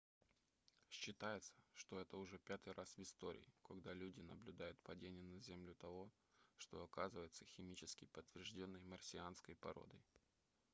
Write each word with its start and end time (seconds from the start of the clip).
считается 0.89 1.53
что 1.75 1.99
это 1.99 2.17
уже 2.17 2.39
пятый 2.39 2.73
раз 2.73 2.89
в 2.97 3.03
истории 3.03 3.53
когда 3.61 3.93
люди 3.93 4.19
наблюдают 4.21 4.79
падение 4.79 5.23
на 5.25 5.37
землю 5.39 5.75
того 5.75 6.09
что 6.57 6.81
оказывается 6.81 7.45
химически 7.45 8.05
подтверждённой 8.05 8.81
марсианской 8.81 9.55
породой 9.57 10.01